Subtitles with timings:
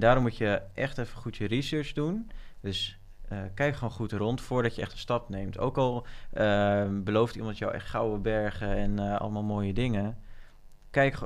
[0.00, 2.30] En daarom moet je echt even goed je research doen.
[2.60, 5.58] Dus eh, kijk gewoon goed rond voordat je echt een stap neemt.
[5.58, 10.18] Ook al uh, belooft iemand jou echt gouden bergen en uh, allemaal mooie dingen.
[10.90, 11.18] Kijk,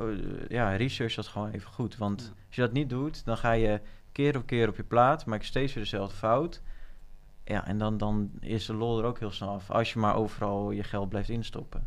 [0.49, 1.97] ja, research dat gewoon even goed.
[1.97, 2.43] Want ja.
[2.47, 3.81] als je dat niet doet, dan ga je
[4.13, 6.63] keer op keer op je plaat, maak je steeds weer dezelfde fout.
[7.45, 9.71] Ja, en dan, dan is de lol er ook heel snel af.
[9.71, 11.87] Als je maar overal je geld blijft instoppen.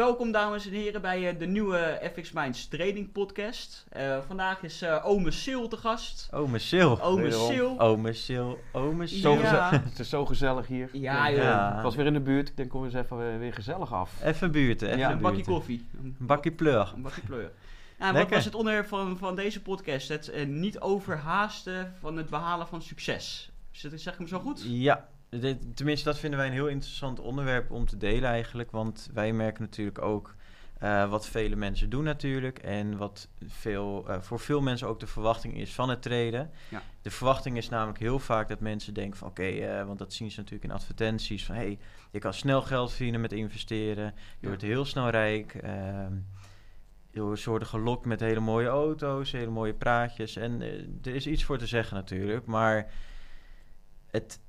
[0.00, 3.86] Welkom dames en heren bij uh, de nieuwe FX Minds Trading Podcast.
[3.96, 6.28] Uh, vandaag is uh, Ome Sil te gast.
[6.32, 6.92] Ome Sil.
[7.00, 7.70] Ome Sil.
[7.80, 8.50] Ome Sil.
[8.72, 9.20] Ome Sil.
[9.20, 9.70] Zo ja.
[9.90, 10.88] het is zo gezellig hier.
[10.92, 11.42] Ja, joh.
[11.42, 11.76] Ja.
[11.76, 12.48] Ik was weer in de buurt.
[12.48, 14.22] Ik denk, kom eens even weer gezellig af.
[14.22, 14.88] Even buurten.
[14.88, 15.86] Even ja, een bakje koffie.
[16.02, 16.92] Een bakje pleur.
[16.94, 17.52] Een bakje pleur.
[17.98, 20.08] Nou, wat was het onderwerp van, van deze podcast?
[20.08, 23.50] Het uh, niet overhaasten van het behalen van succes.
[23.70, 24.62] Zeg ik hem zo goed?
[24.66, 28.70] Ja, dit, tenminste dat vinden wij een heel interessant onderwerp om te delen eigenlijk.
[28.70, 30.34] Want wij merken natuurlijk ook
[30.82, 32.58] uh, wat vele mensen doen natuurlijk.
[32.58, 36.50] En wat veel, uh, voor veel mensen ook de verwachting is van het treden.
[36.68, 36.82] Ja.
[37.02, 40.12] De verwachting is namelijk heel vaak dat mensen denken van oké, okay, uh, want dat
[40.12, 41.44] zien ze natuurlijk in advertenties.
[41.44, 41.78] Van hé, hey,
[42.10, 44.04] je kan snel geld verdienen met investeren.
[44.04, 44.48] Je ja.
[44.48, 45.54] wordt heel snel rijk.
[45.54, 46.12] Ehm,
[47.10, 50.36] je wordt gelokt met hele mooie auto's, hele mooie praatjes.
[50.36, 50.62] En
[51.02, 52.46] er is iets voor te zeggen natuurlijk.
[52.46, 52.92] Maar
[54.10, 54.40] het,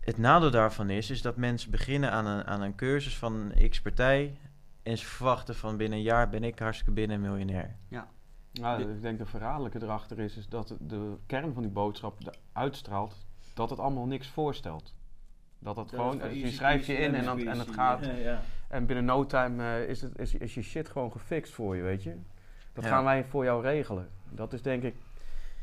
[0.00, 3.80] het nadeel daarvan is, is dat mensen beginnen aan een, aan een cursus van X
[3.80, 4.38] partij.
[4.82, 7.76] En ze verwachten van binnen een jaar ben ik hartstikke binnen miljonair.
[7.88, 8.08] Ja.
[8.52, 13.26] Nou, ik denk de verraderlijke erachter is, is dat de kern van die boodschap uitstraalt
[13.54, 14.94] dat het allemaal niks voorstelt.
[15.58, 18.04] Dat het dat gewoon, je schrijft je in en, dan, en het gaat.
[18.04, 18.42] Ja, ja.
[18.68, 21.82] En binnen no time uh, is, het, is, is je shit gewoon gefixt voor je,
[21.82, 22.16] weet je.
[22.72, 22.90] Dat ja.
[22.90, 24.08] gaan wij voor jou regelen.
[24.30, 24.94] Dat is denk ik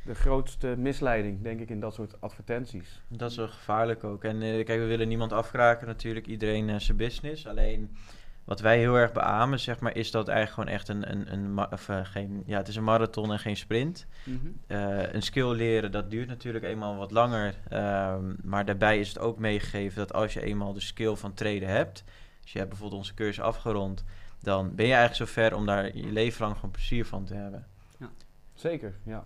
[0.08, 3.02] de grootste misleiding, denk ik, in dat soort advertenties.
[3.08, 4.24] Dat is wel gevaarlijk ook.
[4.24, 7.48] En uh, kijk, we willen niemand afkraken natuurlijk, iedereen uh, zijn business.
[7.48, 7.98] Alleen
[8.44, 11.72] wat wij heel erg beamen, zeg maar, is dat eigenlijk gewoon echt een, een, een
[11.72, 14.08] of, uh, geen, ja, het is een marathon en geen sprint.
[14.24, 14.78] Mm -hmm.
[15.12, 17.56] een skill leren, dat duurt natuurlijk eenmaal wat langer.
[17.74, 21.70] Um, maar daarbij is het ook meegegeven dat als je eenmaal de skill van traden
[21.70, 22.04] hebt,
[22.42, 24.04] als je hebt bijvoorbeeld onze cursus afgerond,
[24.42, 27.68] dan ben je eigenlijk zover om daar je leven lang gewoon plezier van te hebben.
[28.00, 28.10] Ja.
[28.54, 29.26] Zeker, ja.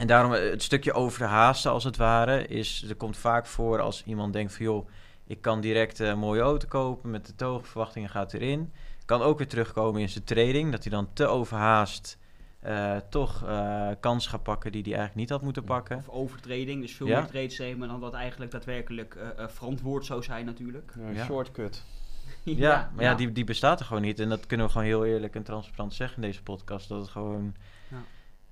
[0.00, 4.32] En daarom het stukje overhaasten als het ware, is, er komt vaak voor als iemand
[4.32, 4.88] denkt van joh,
[5.26, 8.72] ik kan direct een mooie auto kopen, met de te hoge verwachtingen gaat erin.
[9.04, 12.18] Kan ook weer terugkomen in zijn trading, dat hij dan te overhaast
[12.66, 15.96] uh, toch uh, kans gaat pakken die hij eigenlijk niet had moeten pakken.
[15.96, 17.20] Of overtrading, dus veel ja.
[17.20, 20.92] meer trades nemen dan dat eigenlijk daadwerkelijk uh, verantwoord zou zijn natuurlijk.
[21.12, 21.24] Ja.
[21.24, 21.84] Shortcut.
[22.42, 24.20] ja, ja, maar ja, die, die bestaat er gewoon niet.
[24.20, 26.88] En dat kunnen we gewoon heel eerlijk en transparant zeggen in deze podcast.
[26.88, 27.54] Dat het gewoon...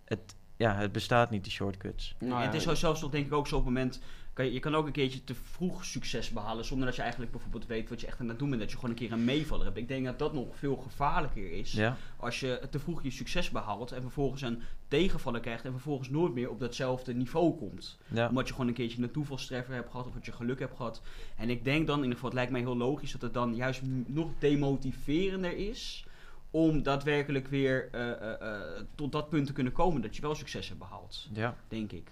[0.04, 2.14] Het, ja, het bestaat niet, die shortcuts.
[2.18, 4.00] Nou, het is zelfs toch denk ik ook zo op het moment...
[4.32, 6.64] Kan je, je kan ook een keertje te vroeg succes behalen...
[6.64, 8.60] zonder dat je eigenlijk bijvoorbeeld weet wat je echt aan het doen bent.
[8.60, 9.76] Dat je gewoon een keer een meevaller hebt.
[9.76, 11.72] Ik denk dat dat nog veel gevaarlijker is.
[11.72, 11.96] Ja.
[12.16, 13.92] Als je te vroeg je succes behaalt...
[13.92, 15.64] en vervolgens een tegenvaller krijgt...
[15.64, 17.98] en vervolgens nooit meer op datzelfde niveau komt.
[18.06, 18.28] Ja.
[18.28, 20.06] Omdat je gewoon een keertje een toevalstreffer hebt gehad...
[20.06, 21.02] of dat je geluk hebt gehad.
[21.36, 23.12] En ik denk dan, in ieder geval, het lijkt mij heel logisch...
[23.12, 26.06] dat het dan juist nog demotiverender is
[26.50, 28.60] om daadwerkelijk weer uh, uh, uh,
[28.94, 31.28] tot dat punt te kunnen komen dat je wel succes hebt behaald.
[31.32, 31.54] Ja.
[31.68, 32.10] Denk ik.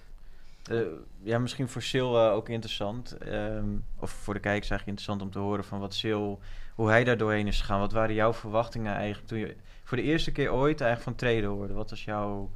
[1.22, 3.16] ja, misschien voor Sil ook interessant.
[3.32, 6.41] Um, of voor de kijkers eigenlijk interessant om te horen van wat Sil,
[6.74, 7.80] hoe hij daar doorheen is gegaan.
[7.80, 11.50] Wat waren jouw verwachtingen eigenlijk toen je voor de eerste keer ooit eigenlijk van traden
[11.50, 11.74] hoorde?
[11.74, 12.50] Wat was jouw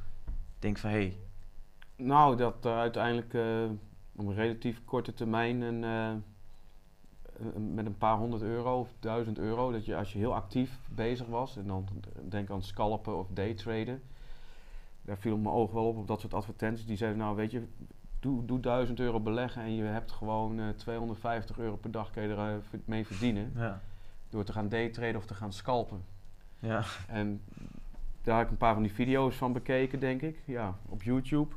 [0.59, 0.95] denk van hé?
[0.95, 1.17] Hey.
[1.95, 3.33] Nou, dat uiteindelijk
[4.15, 6.23] op een relatief korte termijn een
[7.73, 11.27] met een paar honderd euro of duizend euro, dat je als je heel actief bezig
[11.27, 11.87] was, en dan
[12.29, 14.01] denk aan scalpen of daytraden,
[15.01, 16.85] daar viel mijn oog wel op, op dat soort advertenties.
[16.85, 17.67] Die zeiden, nou weet je,
[18.19, 22.23] doe, doe 1000 euro beleggen en je hebt gewoon uh, 250 euro per dag kun
[22.23, 23.51] je er uh, mee verdienen.
[23.55, 23.81] Ja.
[24.29, 26.03] Door te gaan daytraden of te gaan scalpen.
[26.59, 26.83] Ja.
[27.07, 27.41] En
[28.21, 31.55] daar heb ik een paar van die video's van bekeken, denk ik, ja, op YouTube.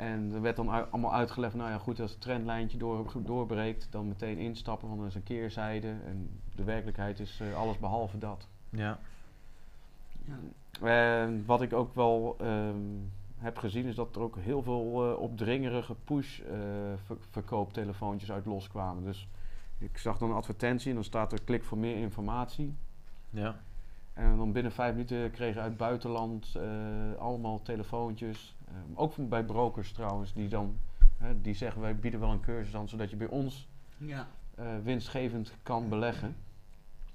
[0.00, 4.08] En er werd dan allemaal uitgelegd, nou ja goed, als het trendlijntje door, doorbreekt, dan
[4.08, 5.88] meteen instappen, want dat is een keerzijde.
[5.88, 8.48] En de werkelijkheid is uh, alles behalve dat.
[8.70, 8.98] Ja.
[10.24, 10.38] ja.
[10.86, 15.18] En wat ik ook wel um, heb gezien, is dat er ook heel veel uh,
[15.18, 19.04] opdringerige push-verkooptelefoontjes uh, uit loskwamen.
[19.04, 19.28] Dus
[19.78, 22.76] ik zag dan een advertentie en dan staat er klik voor meer informatie.
[23.30, 23.60] Ja.
[24.12, 26.62] En dan binnen vijf minuten kregen uit het buitenland eh,
[27.18, 28.54] allemaal telefoontjes.
[28.70, 30.78] Eh, ook van- bij brokers trouwens, die dan
[31.18, 34.28] hè, die zeggen wij bieden wel een cursus aan, zodat je bij ons Ja.
[34.54, 36.36] eh, winstgevend kan beleggen.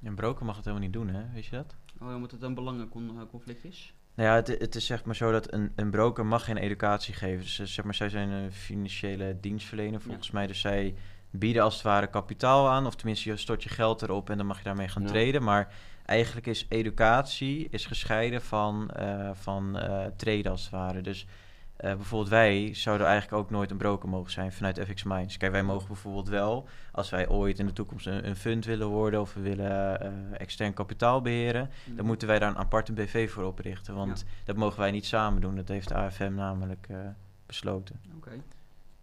[0.03, 1.23] Een broker mag het helemaal niet doen, hè?
[1.33, 1.75] Weet je dat?
[2.01, 3.93] Oh, omdat het een belangenconflict is?
[4.15, 7.13] Nou ja, het, het is zeg maar zo dat een, een broker mag geen educatie
[7.13, 7.41] geven.
[7.43, 10.47] Dus eh, zeg maar, zij zijn een financiële dienstverlener volgens mij.
[10.47, 10.95] Dus zij
[11.29, 12.85] bieden als het ware kapitaal aan.
[12.85, 15.07] Of tenminste, je stort je geld erop en dan mag je daarmee gaan Ja.
[15.07, 15.43] traden.
[15.43, 15.73] Maar
[16.05, 21.01] eigenlijk is educatie is gescheiden van, eh van eh traden als het ware.
[21.01, 21.27] Dus
[21.75, 25.37] eh, bijvoorbeeld wij zouden eigenlijk ook nooit een broker mogen zijn vanuit FX Minds.
[25.37, 28.87] Kijk, wij mogen bijvoorbeeld wel, als wij ooit in de toekomst een, een fund willen
[28.87, 29.21] worden...
[29.21, 31.69] of we willen eh, extern kapitaal beheren...
[31.85, 33.95] Dan moeten wij daar een aparte BV voor oprichten.
[33.95, 35.55] Want dat mogen wij niet samen doen.
[35.55, 36.97] Dat heeft de AFM namelijk eh,
[37.45, 37.99] besloten.
[38.15, 38.31] Oké.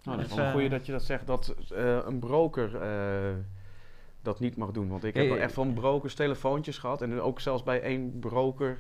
[0.05, 2.19] Nou, Dus, dat is wel een eh, goeie dat je dat zegt, dat eh, een
[2.19, 3.35] broker eh,
[4.23, 4.89] dat niet mag doen.
[4.89, 5.43] Want ik heb wel ja.
[5.43, 7.03] echt van brokers telefoontjes gehad.
[7.03, 8.79] En ook zelfs bij één broker,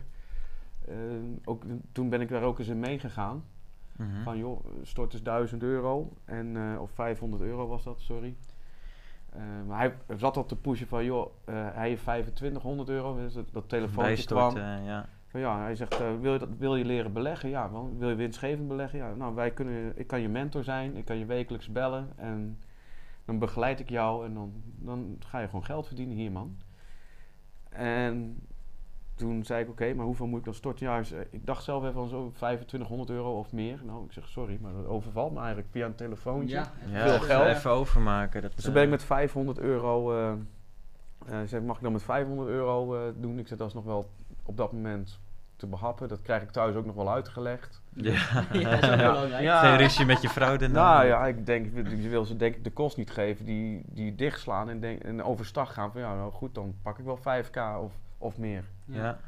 [1.44, 1.62] ook,
[1.92, 3.44] toen ben ik daar ook eens in meegegaan.
[4.02, 4.22] Mhm.
[4.22, 6.12] Van joh, stort eens 1000 euro.
[6.24, 8.36] En, eh, of 500 euro was dat, sorry.
[9.30, 13.16] Eh, maar hij zat al te pushen van joh, eh, hij heeft 2500 euro.
[13.16, 14.56] Dus dat, dat telefoontje kwam.
[14.56, 15.08] Ja.
[15.26, 17.48] Van ja, hij zegt, wil, je dat, wil je leren beleggen?
[17.48, 18.98] Ja, wil je winstgevend beleggen?
[18.98, 22.58] Ja, nou, wij kunnen, ik kan je mentor zijn, ik kan je wekelijks bellen en
[23.24, 26.56] dan begeleid ik jou en dan, dan ga je gewoon geld verdienen hier, man.
[27.68, 28.46] En
[29.14, 30.86] toen zei ik, oké, maar hoeveel moet ik dan storten?
[30.86, 31.00] Ja,
[31.30, 33.80] ik dacht zelf even van zo 2500 euro of meer.
[33.84, 36.54] Nou, ik zeg, sorry, maar dat overvalt me eigenlijk via een telefoontje.
[36.56, 37.46] Ja, Ja, Veel even- geld.
[37.56, 38.42] Even overmaken.
[38.42, 40.12] Dat, Dus toen ben ik eh, met 500 euro.
[40.18, 40.32] eh
[41.26, 43.38] eh, zei, mag ik dan met 500 euro eh, doen?
[43.38, 44.10] Ik zeg, dat is nog wel
[44.44, 45.20] op dat moment
[45.56, 46.08] te behappen.
[46.08, 47.82] Dat krijg ik thuis ook nog wel uitgelegd.
[47.94, 48.12] Ja,
[48.52, 49.42] Ja, dat is ook belangrijk.
[49.42, 49.60] Ja.
[49.60, 50.92] Geen ruzie met je vrouw daarna.
[50.94, 54.14] Nou ja, ik denk, je wil ze denk ik de kost niet geven die, die
[54.14, 57.56] dichtslaan en, denk, en overstag gaan van ja, nou goed, dan pak ik wel 5k
[57.82, 58.64] of, of meer.
[58.84, 59.18] Ja.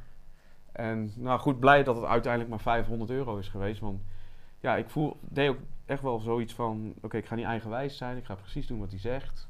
[0.72, 3.80] En nou goed, blij dat het uiteindelijk maar 500 euro is geweest.
[3.80, 4.02] Want
[4.60, 8.16] ja, ik voel, deed ook echt wel zoiets van, oké, ik ga niet eigenwijs zijn,
[8.16, 9.48] ik ga precies doen wat hij zegt.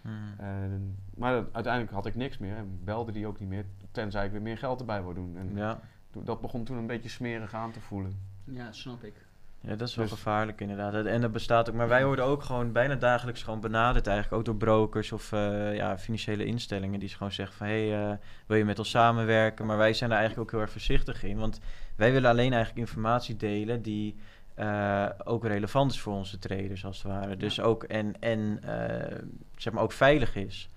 [0.00, 0.40] Mhm.
[0.40, 4.24] En, maar dat- uiteindelijk had ik niks meer en belde die ook niet meer, tenzij
[4.26, 5.36] ik weer meer geld erbij wou doen.
[5.36, 5.80] En ja.
[6.12, 8.18] dat begon toen een beetje smerig aan te voelen.
[8.44, 9.14] Ja, snap ik.
[9.62, 11.06] Ja, dat is wel Dus- gevaarlijk inderdaad.
[11.06, 11.74] En dat bestaat ook.
[11.74, 14.38] Maar wij worden ook gewoon bijna dagelijks gewoon benaderd eigenlijk.
[14.38, 17.00] Ook door brokers of eh, ja, financiële instellingen.
[17.00, 17.66] Die gewoon zeggen van...
[17.66, 18.16] Hé, hey, eh,
[18.46, 19.66] wil je met ons samenwerken?
[19.66, 21.38] Maar wij zijn daar eigenlijk ook heel erg voorzichtig in.
[21.38, 21.60] Want
[21.96, 24.16] wij willen alleen eigenlijk informatie delen die...
[24.54, 27.36] eh, ook relevant is voor onze traders als het ware.
[27.36, 28.60] Dus ook en, en
[29.56, 30.68] zeg maar ook veilig is.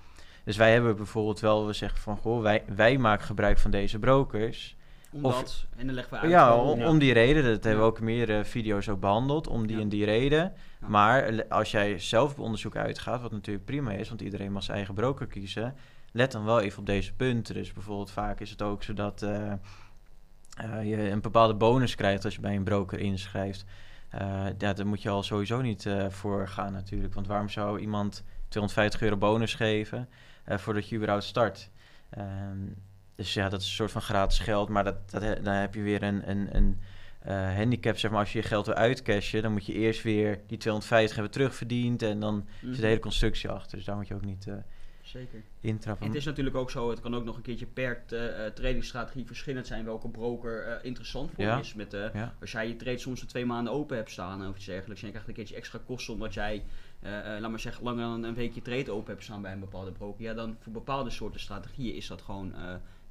[0.43, 3.99] Dus wij hebben bijvoorbeeld wel, we zeggen van goh, wij, wij maken gebruik van deze
[3.99, 4.75] brokers.
[5.15, 6.31] Omdat, en dan leggen we uit.
[6.31, 7.44] Ja, om, om die reden.
[7.44, 9.47] Dat hebben we ook in meerdere video's ook behandeld.
[9.47, 9.81] Om die Ja.
[9.81, 10.53] en die reden.
[10.81, 10.88] Ja.
[10.88, 14.77] Maar als jij zelf op onderzoek uitgaat, wat natuurlijk prima is, want iedereen mag zijn
[14.77, 15.75] eigen broker kiezen.
[16.12, 17.53] Let dan wel even op deze punten.
[17.56, 19.57] Dus bijvoorbeeld vaak is het ook zo dat eh, eh,
[20.89, 23.65] je een bepaalde bonus krijgt als je bij een broker inschrijft.
[24.09, 27.13] Eh, ja, daar moet je al sowieso niet eh, voor gaan natuurlijk.
[27.13, 30.09] Want waarom zou iemand 250 euro bonus geven
[30.44, 31.69] eh, voordat je überhaupt start?
[32.09, 32.57] Ehm,
[33.15, 34.69] dus ja, dat is een soort van gratis geld.
[34.69, 36.79] Maar dat, dat, dan heb je weer een, een, een
[37.19, 37.97] eh, handicap.
[37.97, 41.15] Zeg maar, als je je geld wil uitcashen, dan moet je eerst weer die 250
[41.15, 42.01] hebben terugverdiend.
[42.01, 42.71] En dan Mhm.
[42.73, 43.77] zit de hele constructie achter.
[43.77, 44.53] Dus daar moet je ook niet eh,
[45.01, 45.41] Zeker.
[45.62, 46.01] intrappen.
[46.06, 48.53] En het is natuurlijk ook zo, het kan ook nog een keertje per eh, eh,
[48.53, 51.59] tradingstrategie verschillend zijn welke broker interessant voor Ja.
[51.59, 51.73] is.
[51.73, 52.33] Met, Ja.
[52.41, 55.11] Als jij je trade soms twee maanden open hebt staan of iets dergelijks en je
[55.13, 56.63] krijgt een keertje extra kosten omdat jij,
[57.40, 60.23] laat maar zeggen, langer dan een weekje trade open hebt staan bij een bepaalde broker.
[60.23, 62.54] Ja, dan voor bepaalde soorten strategieën is dat gewoon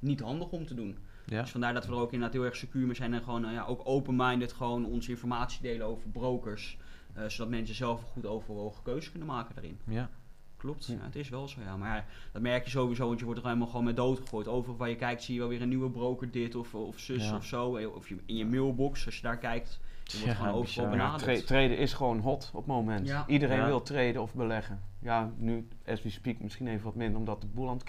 [0.05, 0.99] niet handig om te doen.
[1.27, 1.41] ja.
[1.41, 3.53] Dus vandaar dat we er ook inderdaad heel erg secuur mee zijn en gewoon eh,
[3.53, 6.79] ja, ook open-minded gewoon onze informatie delen over brokers.
[7.15, 9.79] eh, zodat mensen zelf een goed overwogen keuze kunnen maken daarin.
[9.87, 10.11] ja.
[10.57, 10.97] Klopt, Ja.
[11.01, 11.77] het is wel zo, ja.
[11.77, 14.49] Maar dat merk je sowieso, want je wordt er helemaal gewoon met dood gegooid.
[14.49, 17.25] Overal waar je kijkt zie je wel weer een nieuwe broker dit of, of zus
[17.25, 17.37] Ja.
[17.37, 17.77] of zo.
[17.77, 20.85] Eh, Of je, in je mailbox, als je daar kijkt, je wordt Ja, gewoon overal.
[20.85, 21.23] Ja, benaderd.
[21.23, 23.07] tra- traden is gewoon hot op het moment.
[23.09, 23.25] Ja.
[23.27, 23.67] Iedereen Ja.
[23.67, 24.81] wil traden of beleggen.
[24.99, 27.89] Ja, nu, as we speak, misschien even wat minder, omdat de boel aan het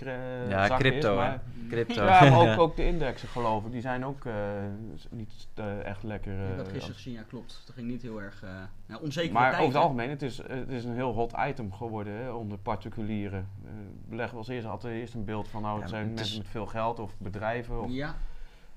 [0.50, 1.20] Ja, zakken crypto, is.
[1.20, 1.28] hè.
[1.30, 2.04] Maar, Crypto.
[2.06, 4.34] ja, maar ook, ook de indexen geloof ik, die zijn ook eh,
[5.12, 6.34] niet eh, echt lekker.
[6.34, 7.64] ik eh, had gisteren gezien, ja klopt.
[7.66, 8.50] Dat ging niet heel erg uh,
[8.86, 9.34] ja, onzeker.
[9.34, 12.58] maar over het algemeen, het is, het is een heel hot item geworden hè, onder
[12.58, 13.48] particulieren.
[13.66, 13.72] Eh
[14.10, 16.42] beleggen was eerst altijd eerst een beeld van nou, het Ja, zijn het mensen is-
[16.42, 17.82] met veel geld of bedrijven.
[17.84, 18.16] Of, Ja,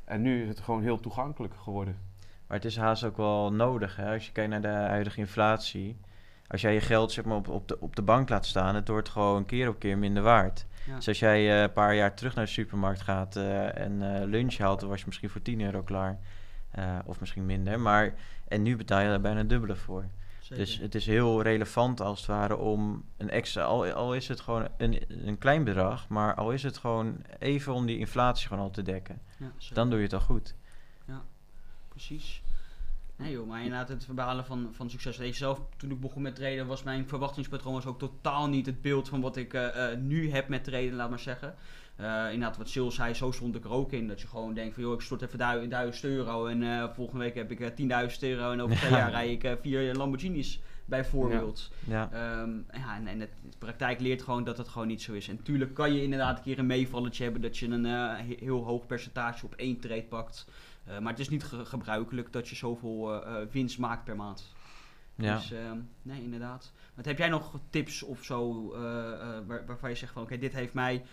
[0.04, 1.98] En nu is het gewoon heel toegankelijk geworden.
[2.48, 3.96] Maar het is haast ook wel nodig.
[3.96, 4.12] Hè?
[4.12, 5.96] Als je kijkt naar de huidige inflatie.
[6.46, 8.88] Als jij je geld zeg maar, op, op, de, op de bank laat staan, het
[8.88, 10.66] wordt gewoon keer op keer minder waard.
[10.86, 10.96] ja.
[10.96, 14.26] Dus als jij eh, een paar jaar terug naar de supermarkt gaat eh, en eh,
[14.26, 16.18] lunch haalt, dan was je misschien voor 10 euro klaar.
[17.04, 17.80] Of misschien minder.
[17.80, 18.14] Maar,
[18.48, 20.04] en nu betaal je daar bijna dubbele voor.
[20.40, 20.64] Zeker.
[20.64, 24.40] Dus het is heel relevant als het ware om een extra, al, al is het
[24.40, 28.62] gewoon een, een klein bedrag, maar al is het gewoon even om die inflatie gewoon
[28.62, 29.20] al te dekken.
[29.38, 29.50] ja.
[29.72, 30.54] Dan doe je het al goed.
[32.06, 32.42] Precies.
[33.16, 35.36] Nee joh, maar inderdaad het behalen van, van succes.
[35.38, 39.08] Zelf, toen ik begon met traden, was mijn verwachtingspatroon was ook totaal niet het beeld
[39.08, 41.54] van wat ik eh, eh, nu heb met traden, laat maar zeggen.
[41.96, 44.08] Eh, inderdaad, wat Sil zei, zo stond ik er ook in.
[44.08, 47.34] Dat je gewoon denkt van, joh, ik stort even du 1000 euro en volgende week
[47.34, 48.96] heb ik eh 10.000 euro en over twee Ja.
[48.98, 51.70] jaar rij ik vier Lamborghinis, bijvoorbeeld.
[51.86, 55.12] Ja, Ehm, ja, en, en het, de praktijk leert gewoon dat het gewoon niet zo
[55.12, 55.28] is.
[55.28, 58.64] En tuurlijk kan je inderdaad een keer een meevalletje hebben dat je een he- heel
[58.64, 60.46] hoog percentage op één trade pakt.
[60.88, 64.16] Eh, maar het is niet ge- gebruikelijk dat je zoveel eh, eh, winst maakt per
[64.16, 64.52] maand.
[65.14, 65.34] ja.
[65.34, 66.72] Dus ehm, nee, inderdaad.
[66.94, 68.68] Wat heb jij nog tips of zo
[69.46, 71.04] waar, waarvan je zegt van oké, dit heeft mij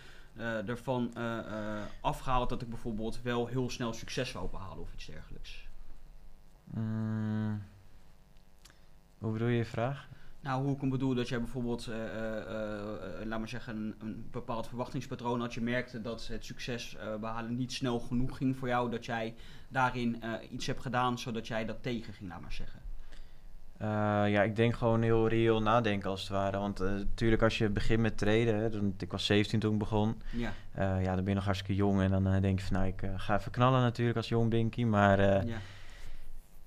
[0.65, 5.05] ervan eh, eh, afgehaald dat ik bijvoorbeeld wel heel snel succes wou behalen of iets
[5.05, 5.67] dergelijks?
[6.63, 7.63] Mm.
[9.17, 10.07] hoe bedoel je je vraag?
[10.45, 11.95] Nou, hoe ik hem bedoel, dat jij bijvoorbeeld, eh,
[13.25, 15.53] laat maar zeggen, een, een bepaald verwachtingspatroon had.
[15.53, 18.91] Je merkte dat het succes eh, behalen niet snel genoeg ging voor jou.
[18.91, 19.35] Dat jij
[19.67, 22.79] daarin iets hebt gedaan zodat jij dat tegen ging, laat maar zeggen.
[24.31, 26.57] Ja, ik denk gewoon heel reëel nadenken als het ware.
[26.57, 30.21] Want natuurlijk als je begint met traden, hè, dan, ik was 17 toen ik begon.
[30.31, 33.09] Ja, ja, dan ben je nog hartstikke jong en dan denk je van nou, ik
[33.15, 34.83] ga even knallen natuurlijk als jong binky.
[34.83, 35.57] Maar ja,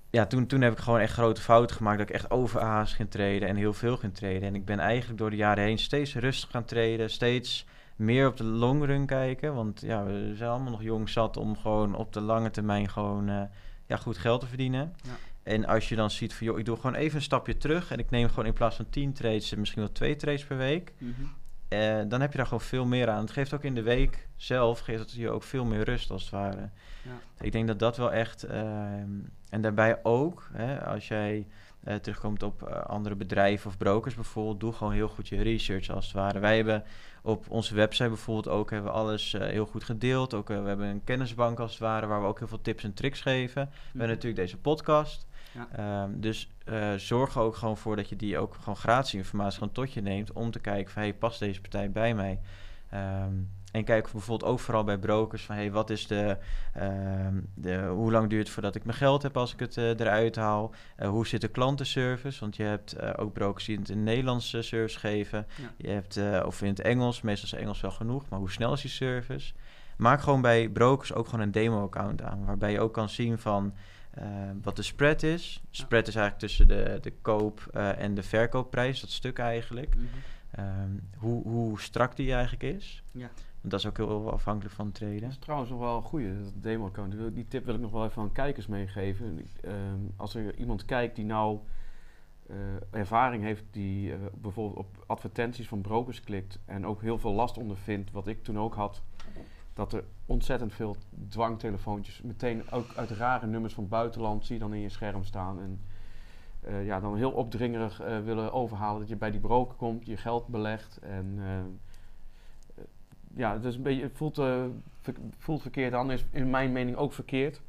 [0.09, 1.97] ja, toen, toen heb ik gewoon echt grote fouten gemaakt.
[1.97, 4.47] Dat ik echt overhaast ging treden en heel veel ging treden.
[4.47, 7.09] En ik ben eigenlijk door de jaren heen steeds rustig gaan treden.
[7.09, 9.53] Steeds meer op de long run kijken.
[9.53, 13.29] Want ja, we zijn allemaal nog jong zat om gewoon op de lange termijn gewoon
[13.29, 13.41] eh,
[13.85, 14.93] ja, goed geld te verdienen.
[15.03, 15.17] Ja.
[15.43, 17.91] En als je dan ziet van joh, ik doe gewoon even een stapje terug.
[17.91, 20.93] En ik neem gewoon in plaats van 10 trades, misschien wel twee trades per week.
[20.97, 21.25] mhm,
[21.69, 23.21] Eh, dan heb je daar gewoon veel meer aan.
[23.21, 26.21] Het geeft ook in de week zelf geeft het je ook veel meer rust als
[26.21, 26.69] het ware.
[27.01, 27.43] Ja.
[27.45, 28.43] Ik denk dat dat wel echt.
[28.43, 29.09] ehm,
[29.49, 31.47] en daarbij ook, hè, als jij
[31.83, 35.89] eh, terugkomt op eh, andere bedrijven of brokers bijvoorbeeld, doe gewoon heel goed je research
[35.89, 36.39] als het ware.
[36.39, 36.83] Wij hebben
[37.21, 40.33] op onze website bijvoorbeeld ook hebben we alles heel goed gedeeld.
[40.33, 42.93] Ook, we hebben een kennisbank als het ware, waar we ook heel veel tips en
[42.93, 43.69] tricks geven.
[43.71, 45.27] We hebben natuurlijk deze podcast.
[45.51, 45.67] Ja.
[45.71, 49.57] Ehm, dus eh, zorg er ook gewoon voor dat je die ook gewoon gratis informatie
[49.57, 50.31] gewoon tot je neemt.
[50.31, 52.39] Om te kijken van, hey, past deze partij bij mij?
[52.89, 53.33] Ehm,
[53.71, 56.37] en kijk bijvoorbeeld ook vooral bij brokers van, hey, wat is de,
[56.73, 59.89] ehm, de, hoe lang duurt het voordat ik mijn geld heb als ik het eh,
[59.89, 60.73] eruit haal?
[60.95, 62.39] Eh, hoe zit de klantenservice?
[62.39, 65.47] Want je hebt ook brokers die het in Nederlandse service geven.
[65.55, 65.71] Ja.
[65.77, 68.81] Je hebt, of in het Engels, meestal is Engels wel genoeg, maar hoe snel is
[68.81, 69.53] die service?
[69.97, 73.73] Maak gewoon bij brokers ook gewoon een demo-account aan, waarbij je ook kan zien van
[74.09, 74.25] eh,
[74.61, 75.61] wat de spread is.
[75.69, 79.95] Spread is eigenlijk tussen de, de koop- eh, en de verkoopprijs, dat stuk eigenlijk.
[79.95, 80.05] Mhm.
[80.51, 83.03] Ehm, hoe, hoe strak die eigenlijk is.
[83.11, 83.29] Ja.
[83.61, 85.29] Want dat is ook heel afhankelijk van het Dat traden.
[85.29, 87.35] is trouwens nog wel een goede, dat demo-account.
[87.35, 89.45] Die tip wil ik nog wel even aan kijkers meegeven.
[89.61, 89.73] Ehm,
[90.15, 91.59] als er iemand kijkt die nou
[92.47, 92.55] eh,
[92.99, 97.57] ervaring heeft, die eh, bijvoorbeeld op advertenties van brokers klikt en ook heel veel last
[97.57, 99.01] ondervindt, wat ik toen ook had,
[99.79, 100.95] dat er ontzettend veel
[101.29, 105.23] dwangtelefoontjes, meteen ook uit rare nummers van het buitenland, zie je dan in je scherm
[105.23, 105.59] staan.
[105.59, 105.81] En
[106.61, 110.17] eh, ja, dan heel opdringerig eh, willen overhalen dat je bij die broker komt, je
[110.17, 111.35] geld belegt en...
[111.37, 112.83] eh,
[113.35, 114.41] ja, het, is een beetje, voelt,
[115.37, 116.11] voelt verkeerd aan.
[116.11, 117.61] Is in mijn mening ook verkeerd.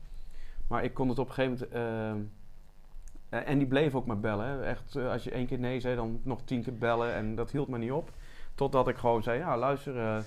[0.67, 2.31] Maar ik kon het op een gegeven moment.
[3.29, 4.65] en die bleef ook maar bellen.
[4.65, 7.15] Echt, als je één keer nee zei, dan nog tien keer bellen.
[7.15, 8.11] En dat hield me niet op.
[8.55, 10.25] Totdat ik gewoon zei: Ja, luister.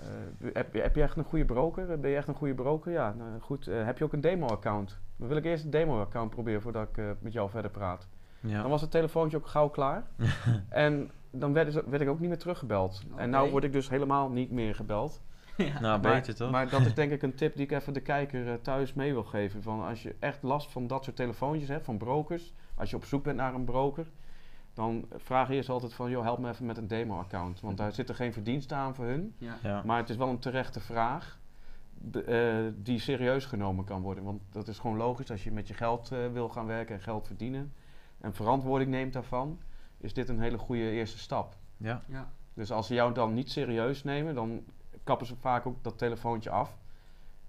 [0.00, 0.06] Eh,
[0.48, 2.00] eh, heb, je- heb je echt een goede broker?
[2.00, 2.92] Ben je echt een goede broker?
[2.92, 3.66] Ja, nou, goed.
[3.66, 4.98] Eh, heb je ook een demo-account?
[5.16, 8.08] Dan wil ik eerst een demo-account proberen voordat ik eh, met jou verder praat.
[8.40, 8.68] Dan Ja.
[8.68, 10.06] was het telefoontje ook gauw klaar.
[10.68, 13.02] en dan werd, ik ook niet meer teruggebeld.
[13.16, 13.50] En nu Oké.
[13.50, 15.22] word ik dus helemaal niet meer gebeld.
[15.56, 15.80] ja.
[15.80, 16.50] Nou, Maar- beter toch?
[16.50, 19.12] Maar dat is denk ik een tip die ik even de kijker eh, thuis mee
[19.12, 19.62] wil geven.
[19.62, 22.54] Van als je echt last van dat soort telefoontjes hebt, van brokers.
[22.74, 24.06] Als je op zoek bent naar een broker.
[24.74, 27.60] Dan vraag eerst altijd van, joh, help me even met een demo-account.
[27.60, 29.34] Want daar zit er geen verdienste aan voor hun.
[29.38, 29.56] Ja.
[29.62, 29.82] ja.
[29.84, 31.38] Maar het is wel een terechte vraag
[31.98, 34.24] de- eh, die serieus genomen kan worden.
[34.24, 37.00] Want dat is gewoon logisch als je met je geld eh, wil gaan werken en
[37.02, 37.72] geld verdienen.
[38.20, 39.58] En verantwoording neemt daarvan.
[39.98, 41.56] Is dit een hele goede eerste stap.
[41.76, 42.02] ja.
[42.08, 42.30] Ja.
[42.54, 44.64] Dus als ze jou dan niet serieus nemen, dan
[45.04, 46.76] kappen ze vaak ook dat telefoontje af.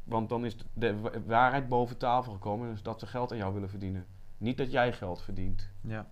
[0.03, 2.70] Want dan is de wa- waarheid boven tafel gekomen.
[2.72, 4.05] Dus dat ze geld aan jou willen verdienen.
[4.38, 5.70] Niet dat jij geld verdient.
[5.82, 6.08] ja.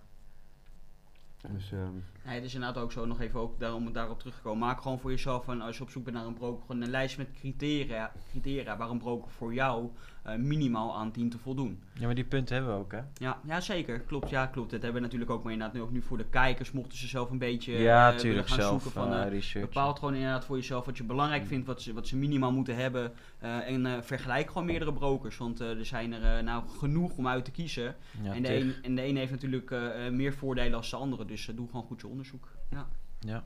[1.48, 4.58] Dus, ehm, Nee, het is inderdaad ook zo, nog even ook daarom daarop teruggekomen.
[4.66, 6.90] Maak gewoon voor jezelf, van, als je op zoek bent naar een broker, gewoon een
[6.90, 9.90] lijst met criteria, criteria waar een broker voor jou
[10.22, 11.82] eh, minimaal aan dient te voldoen.
[11.92, 13.00] Ja, maar die punten hebben we ook, hè?
[13.14, 14.00] Ja, ja, zeker.
[14.00, 14.70] Klopt, ja, klopt.
[14.70, 17.06] Dat hebben we natuurlijk ook, maar inderdaad nu, ook nu voor de kijkers mochten ze
[17.06, 19.12] zelf een beetje ja, willen tuurlijk gaan zelf zoeken van...
[19.12, 19.66] eh, eh, research.
[19.68, 21.48] Bepaalt gewoon inderdaad voor jezelf wat je belangrijk Mm.
[21.48, 23.12] vindt, wat ze, wat ze minimaal moeten hebben.
[23.40, 27.96] en vergelijk gewoon meerdere brokers, want er zijn er nou genoeg om uit te kiezen.
[28.22, 29.74] Ja, en, de een, en de een heeft natuurlijk
[30.10, 32.48] meer voordelen dan de andere, dus doe gewoon goed je onderzoek.
[32.70, 32.86] Ja.
[33.20, 33.44] Ja.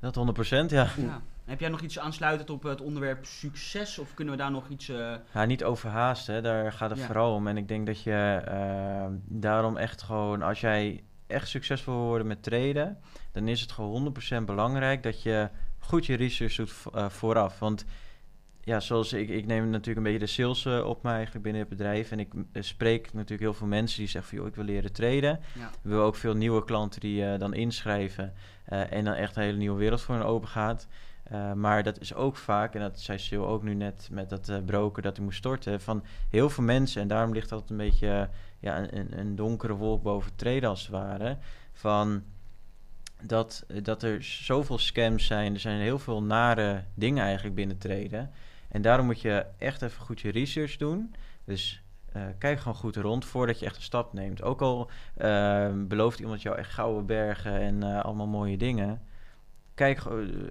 [0.00, 0.88] Dat 100%, ja.
[0.96, 1.20] Ja.
[1.44, 4.88] Heb jij nog iets aansluitend op het onderwerp succes, of kunnen we daar nog iets...
[4.88, 7.06] eh, Ja, niet overhaasten, daar gaat het Ja.
[7.06, 7.46] vooral om.
[7.46, 12.26] En ik denk dat je eh, daarom echt gewoon, als jij echt succesvol wil worden
[12.26, 12.98] met traden,
[13.32, 15.48] dan is het gewoon 100% belangrijk dat je
[15.78, 17.58] goed je research doet eh, vooraf.
[17.58, 17.84] Want
[18.66, 21.60] ja, zoals ik, ik neem natuurlijk een beetje de sales eh, op mij eigenlijk binnen
[21.62, 22.10] het bedrijf.
[22.10, 24.92] En ik eh, spreek natuurlijk heel veel mensen die zeggen van, joh, ik wil leren
[24.92, 25.40] traden.
[25.54, 25.70] ja.
[25.82, 28.32] We hebben ook veel nieuwe klanten die eh, dan inschrijven
[28.66, 30.86] en dan echt een hele nieuwe wereld voor hen open gaat.
[31.54, 35.02] Maar dat is ook vaak, en dat zei Sil ook nu net met dat broker
[35.02, 38.28] dat hij moest storten, van heel veel mensen, en daarom ligt dat een beetje
[38.60, 41.36] ja, een, een- donkere wolk boven het treden als het ware,
[41.72, 42.22] van
[43.22, 48.30] dat, dat er zoveel scams zijn, er zijn heel veel nare dingen eigenlijk binnen treden.
[48.76, 51.14] En daarom moet je echt even goed je research doen.
[51.44, 54.42] Dus eh, kijk gewoon goed rond voordat je echt een stap neemt.
[54.42, 59.02] Ook al eh, belooft iemand jou echt gouden bergen en eh, allemaal mooie dingen.
[59.74, 60.02] Kijk,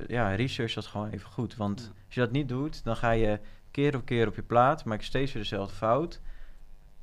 [0.07, 1.55] ja, research dat gewoon even goed.
[1.55, 2.01] Want Ja.
[2.05, 3.39] als je dat niet doet, dan ga je
[3.71, 6.21] keer op keer op je plaat, maak je steeds weer dezelfde fout.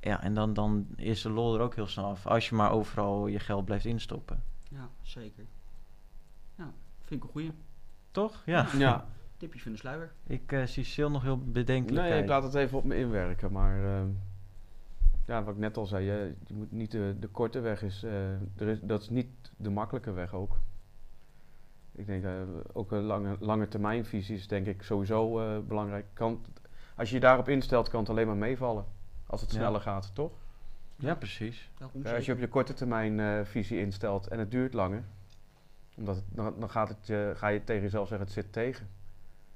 [0.00, 2.26] Ja, en dan, dan is de lol er ook heel snel af.
[2.26, 4.42] Als je maar overal je geld blijft instoppen.
[4.70, 5.44] ja, zeker.
[6.56, 7.52] Ja, vind ik een goeie.
[8.10, 8.42] Toch?
[8.46, 8.66] Ja.
[8.78, 9.06] Ja,
[9.42, 10.12] Tipje van de sluier.
[10.26, 13.52] Ik eh, zie Sil nog heel bedenkelijk nee, ik laat het even op me inwerken.
[13.52, 14.08] Maar ehm,
[15.26, 18.02] ja, wat ik net al zei, je, je moet niet de, de korte weg is,
[18.02, 18.80] eh, er is.
[18.80, 20.56] Dat is niet de makkelijke weg ook.
[21.92, 22.32] Ik denk eh,
[22.72, 26.06] ook een lange, lange termijnvisie is denk ik sowieso eh, belangrijk.
[26.12, 26.44] Kan,
[26.96, 28.84] als je je daarop instelt, kan het alleen maar meevallen.
[29.26, 29.56] Als het Ja.
[29.58, 30.32] sneller gaat, toch?
[30.96, 31.70] Ja, precies.
[32.02, 35.02] Ja, als je op je korte termijn eh, visie instelt en het duurt langer,
[35.96, 38.88] omdat het, dan, dan gaat het, je- ga je tegen jezelf zeggen, het zit tegen.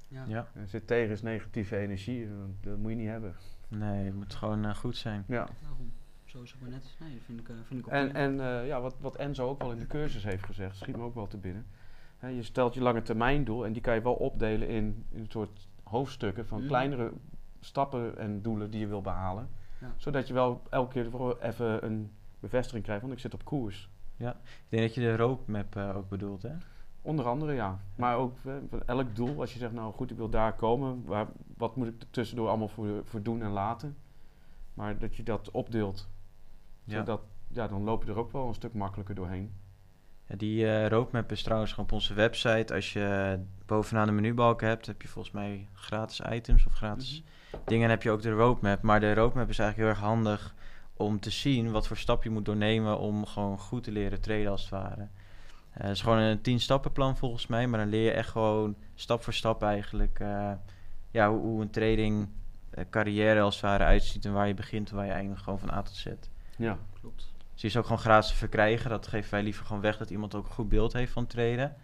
[0.07, 0.23] Ja.
[0.27, 0.47] Ja.
[0.65, 3.35] Zit tegen is negatieve energie, en dat moet je niet hebben.
[3.67, 5.23] Nee, het moet gewoon eh, goed zijn.
[5.27, 5.47] Ja.
[5.61, 5.91] Daarom.
[6.25, 6.95] Zo is het maar net.
[6.99, 8.15] Nee, vind ik, eh, vind ik ook En, goed.
[8.15, 11.03] en eh, ja, wat, wat Enzo ook wel in de cursus heeft gezegd, schiet me
[11.03, 11.65] ook wel te binnen.
[12.17, 15.19] Hè, je stelt je lange termijn doel en die kan je wel opdelen in, in
[15.19, 16.67] een soort hoofdstukken van Mhm.
[16.67, 17.11] kleinere
[17.59, 19.49] stappen en doelen die je wil behalen.
[19.81, 19.93] Ja.
[19.97, 23.89] Zodat je wel elke keer voor even een bevestiging krijgt, want ik zit op koers.
[24.17, 24.33] Ik
[24.69, 26.51] denk dat je de roadmap eh, ook bedoelt, hè?
[27.07, 27.79] Onder andere ja.
[27.95, 31.03] Maar ook eh, van elk doel, als je zegt, nou goed, ik wil daar komen,
[31.05, 33.97] waar, wat moet ik er tussendoor allemaal voor, voor doen en laten.
[34.73, 36.09] Maar dat je dat opdeelt,
[36.83, 36.97] Ja.
[36.97, 39.53] zodat, ja, dan loop je er ook wel een stuk makkelijker doorheen.
[40.25, 42.73] Ja, die eh, roadmap is trouwens gewoon op onze website.
[42.73, 47.61] Als je bovenaan de menubalk hebt, heb je volgens mij gratis items of gratis Mhm.
[47.65, 47.83] dingen.
[47.83, 48.81] En heb je ook de roadmap.
[48.81, 50.55] Maar de roadmap is eigenlijk heel erg handig
[50.93, 54.51] om te zien wat voor stap je moet doornemen om gewoon goed te leren traden
[54.51, 55.07] als het ware.
[55.77, 58.75] Eh, het is gewoon een tien stappenplan volgens mij, maar dan leer je echt gewoon
[58.95, 60.51] stap voor stap eigenlijk eh,
[61.11, 62.29] ja, hoe, hoe een trading
[62.69, 65.59] eh, carrière als het ware uitziet en waar je begint en waar je eindigt gewoon
[65.59, 66.05] van A tot Z.
[66.57, 66.79] Ja.
[66.99, 67.33] Klopt.
[67.51, 68.89] Dus die is ook gewoon gratis te verkrijgen.
[68.89, 71.75] Dat geven wij liever gewoon weg, dat iemand ook een goed beeld heeft van traden.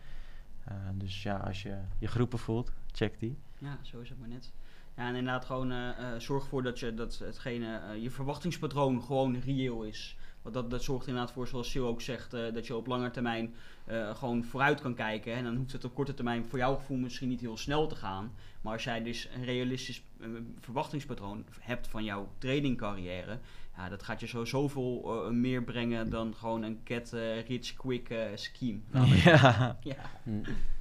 [0.66, 3.38] Eh, dus ja, als je je groepen voelt, check die.
[3.58, 4.52] Ja, zo is het maar net.
[4.96, 10.18] Ja, en inderdaad gewoon zorg ervoor dat, je, dat hetgene, je verwachtingspatroon gewoon reëel is.
[10.44, 13.12] Want dat, dat zorgt inderdaad voor, zoals Sil ook zegt, eh, dat je op lange
[13.12, 13.54] termijn
[13.86, 15.34] eh, gewoon vooruit kan kijken.
[15.34, 17.96] En dan hoeft het op korte termijn voor jouw gevoel misschien niet heel snel te
[17.96, 18.32] gaan.
[18.62, 20.28] Maar als jij dus een realistisch eh,
[20.60, 23.40] verwachtingspatroon hebt van jouw tradingcarrière,
[23.78, 28.10] ja, dat gaat je zo zoveel meer brengen dan gewoon een get eh, rich quick
[28.10, 28.80] eh, scheme.
[28.92, 30.16] Ja, Ja.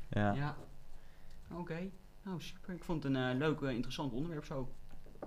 [0.09, 0.35] Ja.
[0.35, 0.57] Ja.
[1.51, 1.91] Oké.
[2.23, 2.75] Nou, super.
[2.75, 4.73] Ik vond het een eh, leuk, interessant onderwerp zo.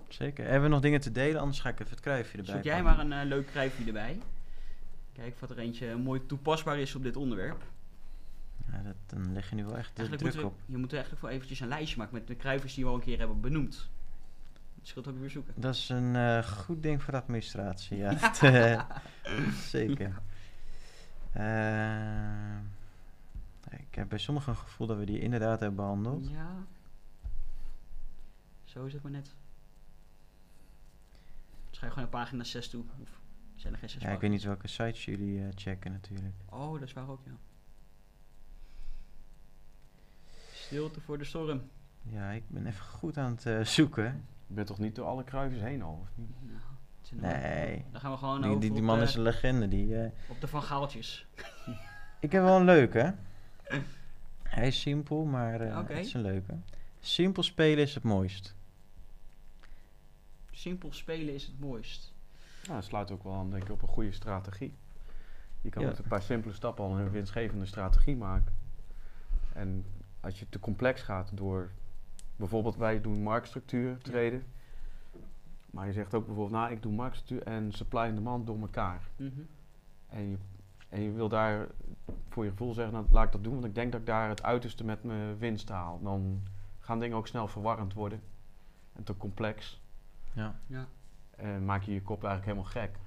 [0.07, 0.43] Zeker.
[0.43, 1.41] Hebben we nog dingen te delen?
[1.41, 3.07] Anders ga ik even het kruifje erbij Zoek jij pakken.
[3.07, 4.19] maar een eh, leuk kruifje erbij.
[5.13, 7.63] Kijk of er eentje mooi toepasbaar is op dit onderwerp.
[8.71, 10.53] Ja, dat, dan leg je nu wel echt de druk op.
[10.65, 13.01] je moet eigenlijk voor eventjes een lijstje maken met de kruifjes die we al een
[13.01, 13.89] keer hebben benoemd.
[14.75, 15.53] Dat scheelt ook weer zoeken.
[15.57, 18.17] Dat is een eh, goed ding voor de administratie, ja.
[18.41, 20.21] Eh, zeker.
[23.95, 26.29] Ik heb bij sommigen een gevoel dat we die inderdaad hebben behandeld.
[26.29, 26.63] Ja.
[28.63, 29.35] Zo is het maar net.
[31.75, 32.83] Schrijf gewoon naar pagina 6 toe.
[33.01, 33.09] Of
[33.55, 36.35] zijn er geen 6 Ja, ik weet niet welke sites jullie eh, checken natuurlijk.
[36.49, 37.31] Oh, dat is waar ook, ja.
[40.53, 41.61] Stilte voor de storm.
[42.01, 44.25] Ja, ik ben even goed aan het eh, zoeken.
[44.47, 45.99] Je bent toch niet door alle kruisjes heen al?
[46.01, 46.29] Of niet?
[46.41, 47.85] Nou, Nee.
[47.91, 49.67] Dan gaan we gewoon Die, over die, die man de, is een legende.
[49.67, 51.27] Die, eh, op de Van Gaaltjes.
[52.19, 53.15] ik heb wel een leuke.
[54.43, 56.57] Hij is simpel, maar eh, het is een leuke.
[56.99, 58.55] Simpel spelen is het mooist.
[60.55, 62.13] Simpel spelen is het mooist.
[62.63, 64.75] Nou, dat sluit ook wel aan denk ik, op een goede strategie.
[65.61, 65.87] Je kan Ja.
[65.87, 68.53] met een paar simpele stappen al een winstgevende strategie maken.
[69.53, 69.85] En
[70.19, 71.71] als je te complex gaat door...
[72.35, 74.45] Bijvoorbeeld wij doen marktstructuur traden.
[75.65, 79.09] Maar je zegt ook bijvoorbeeld, nou ik doe marktstructuur en supply en demand door elkaar.
[79.15, 79.29] Mhm.
[80.07, 80.37] En je,
[80.89, 81.67] en je wil daar
[82.29, 84.29] voor je gevoel zeggen, nou laat ik dat doen, want ik denk dat ik daar
[84.29, 85.99] het uiterste met mijn winst haal.
[86.01, 86.43] Dan
[86.79, 88.21] gaan dingen ook snel verwarrend worden
[88.93, 89.81] en te complex.
[90.35, 90.55] Ja.
[90.67, 90.87] Ja.
[91.35, 92.99] En maak je je kop eigenlijk helemaal gek.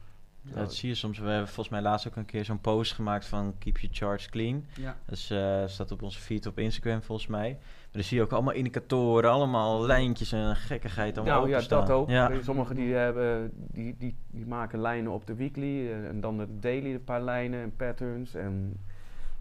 [0.42, 1.18] Ja, dat zie je soms.
[1.18, 4.28] We hebben volgens mij laatst ook een keer zo'n post gemaakt van Keep Your Charts
[4.28, 4.64] Clean.
[4.74, 4.96] Ja.
[5.06, 7.50] Dat eh, staat op onze feed op Instagram volgens mij.
[7.50, 11.18] Maar dan zie je ook allemaal indicatoren, allemaal lijntjes en gekkigheid.
[11.18, 12.08] Allemaal Nou ja, dat ook.
[12.08, 12.42] Ja.
[12.42, 16.58] Sommigen die, hebben, die, die, die maken lijnen op de weekly eh, en dan de
[16.58, 18.34] daily een paar lijnen en patterns.
[18.34, 18.80] En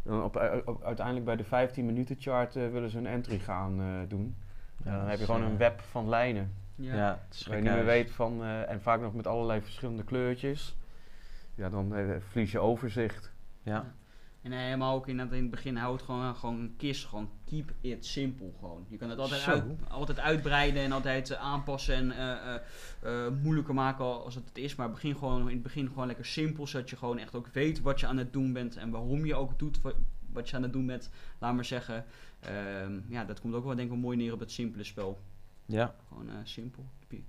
[0.07, 0.37] dan op,
[0.83, 4.35] uiteindelijk bij de 15 minuten chart eh, willen ze een entry gaan eh, doen.
[4.83, 6.53] Ja, dan heb je gewoon eh, een web van lijnen.
[6.77, 6.95] Ja.
[6.95, 9.61] Ja, het is Waar je niet meer weet van, eh, en vaak nog met allerlei
[9.61, 10.75] verschillende kleurtjes.
[11.55, 13.31] Ja, dan eh, verlies je overzicht.
[13.63, 13.95] Ja.
[14.41, 17.73] En helemaal ook in het, in het begin houdt gewoon, gewoon een kist, gewoon keep
[17.81, 18.85] it simple gewoon.
[18.89, 23.33] Je kan het altijd, uit, altijd uitbreiden en altijd eh, aanpassen en eh, eh, eh,
[23.41, 24.75] moeilijker maken als het het is.
[24.75, 27.81] Maar begin gewoon, in het begin gewoon lekker simpel, zodat je gewoon echt ook weet
[27.81, 29.95] wat je aan het doen bent en waarom je ook doet wat,
[30.33, 31.09] wat je aan het doen bent.
[31.39, 32.05] Laat maar zeggen,
[32.39, 35.19] Ehm, ja, dat komt ook wel denk ik wel mooi neer op het simpele spel.
[35.67, 36.85] Ja, Gewoon eh, simpel,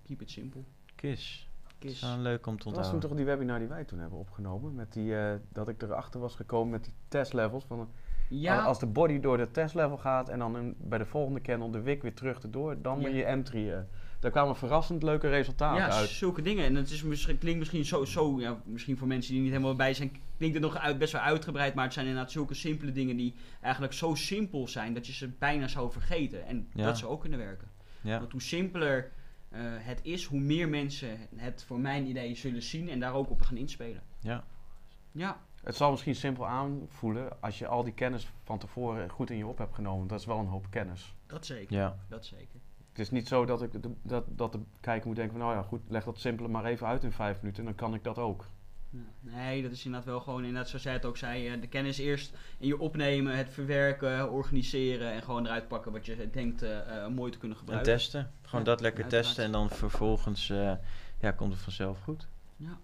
[0.06, 0.60] keep it simple.
[0.94, 1.48] KIS.
[1.78, 3.00] Dat is leuk om te Dat was toen onthouden.
[3.00, 4.74] toch die webinar die wij toen hebben opgenomen.
[4.74, 7.64] Met die, eh, dat ik erachter was gekomen met die testlevels.
[7.64, 7.88] Van,
[8.30, 11.70] Ja, Als de body door de testlevel gaat en dan een- bij de volgende candle
[11.70, 13.16] de wick weer terug erdoor, dan moet Ja.
[13.16, 13.70] je entry.
[13.70, 13.78] eh,
[14.20, 16.08] daar kwamen verrassend leuke resultaten ja, uit.
[16.08, 16.64] zulke dingen.
[16.64, 19.76] En het is misschien, klinkt misschien zo, zo ja, misschien voor mensen die niet helemaal
[19.76, 22.92] bij zijn, klinkt het nog uit, best wel uitgebreid, maar het zijn inderdaad zulke simpele
[22.92, 26.46] dingen die eigenlijk zo simpel zijn dat je ze bijna zou vergeten.
[26.46, 26.84] En Ja.
[26.84, 27.68] dat zou ook kunnen werken.
[28.00, 28.18] Ja.
[28.18, 29.10] Want hoe simpeler
[29.48, 33.30] eh, het is, hoe meer mensen het voor mijn idee zullen zien en daar ook
[33.30, 34.02] op gaan inspelen.
[34.20, 34.44] Ja.
[35.12, 39.36] Ja, Het zal misschien simpel aanvoelen als je al die kennis van tevoren goed in
[39.36, 40.06] je op hebt genomen.
[40.08, 41.14] Dat is wel een hoop kennis.
[41.26, 41.76] dat zeker.
[41.76, 41.98] Ja.
[42.08, 42.60] Dat zeker.
[42.88, 45.56] Het is niet zo dat, ik de, dat, dat de kijker moet denken van nou
[45.56, 48.04] ja goed, leg dat simpele maar even uit in vijf minuten en dan kan ik
[48.04, 48.44] dat ook.
[49.20, 51.98] Nee, dat is inderdaad wel gewoon, inderdaad, zoals jij het ook zei, eh, de kennis
[51.98, 56.78] eerst in je opnemen, het verwerken, organiseren en gewoon eruit pakken wat je denkt eh,
[57.04, 57.92] eh, mooi te kunnen En gebruiken.
[57.96, 58.30] testen.
[58.42, 59.26] Gewoon Ja, dat lekker uiteraard.
[59.26, 60.72] testen en dan vervolgens eh,
[61.20, 62.28] ja, komt het vanzelf goed.
[62.56, 62.78] Ja.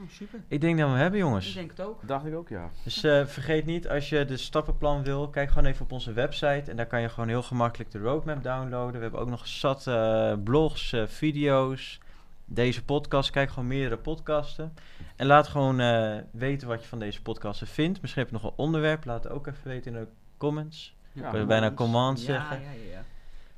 [0.00, 0.40] Oh, super.
[0.48, 1.54] Ik denk dat we hem hebben, Ik jongens.
[1.54, 2.08] denk het ook.
[2.08, 2.70] Dacht ik ook ja.
[2.84, 6.70] Dus eh, vergeet niet, als je de stappenplan wil, kijk gewoon even op onze website.
[6.70, 8.94] En daar kan je gewoon heel gemakkelijk de roadmap downloaden.
[8.96, 12.00] We hebben ook nog zat eh, blogs, eh, video's,
[12.46, 13.30] deze podcast.
[13.30, 14.74] Kijk gewoon meerdere podcasten.
[15.16, 18.00] En laat gewoon eh, weten wat je van deze podcasten vindt.
[18.00, 19.04] Misschien heb je nog een onderwerp.
[19.04, 20.96] Laat het ook even weten in de comments.
[21.12, 22.60] Ja, kan je bijna command ja, zeggen.
[22.60, 23.04] Ja, ja, ja.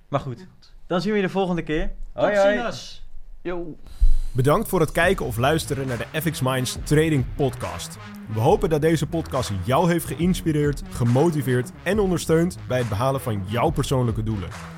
[0.08, 0.46] Maar goed,
[0.86, 1.92] dan zien we je de volgende keer.
[2.12, 2.60] Tot Hoi hoi.
[2.60, 3.06] ziens.
[3.42, 3.76] Yo.
[4.32, 7.98] Bedankt voor het kijken of luisteren naar de FX Minds Trading Podcast.
[8.32, 13.44] We hopen dat deze podcast jou heeft geïnspireerd, gemotiveerd en ondersteund bij het behalen van
[13.46, 14.77] jouw persoonlijke doelen.